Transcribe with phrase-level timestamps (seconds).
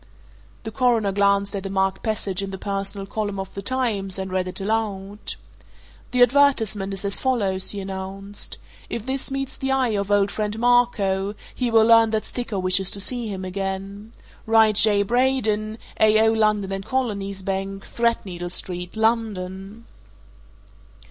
[0.63, 4.31] The Coroner glanced at a marked passage in the personal column of the Times, and
[4.31, 5.35] read it aloud:
[6.09, 8.57] "The advertisement is as follows," he announced.
[8.89, 12.89] "'If this meets the eye of old friend Marco, he will learn that Sticker wishes
[12.89, 14.13] to see him again.
[14.47, 15.03] Write J.
[15.03, 19.85] Braden, c/o London & Colonies Bank, Threadneedle Street, London.'"